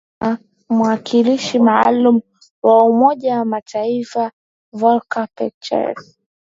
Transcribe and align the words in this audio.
akiwa 0.19 0.37
na 0.69 0.75
mwakilishi 0.75 1.59
maalum 1.59 2.21
wa 2.63 2.83
Umoja 2.83 3.39
wa 3.39 3.45
mataifa 3.45 4.31
Volker 4.73 5.27
Perthes 5.35 6.17